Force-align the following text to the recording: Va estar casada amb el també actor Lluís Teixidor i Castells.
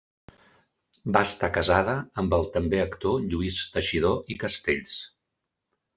Va 1.17 1.21
estar 1.29 1.49
casada 1.57 1.95
amb 2.23 2.35
el 2.39 2.47
també 2.57 2.81
actor 2.85 3.21
Lluís 3.27 3.63
Teixidor 3.77 4.35
i 4.37 4.39
Castells. 4.45 4.97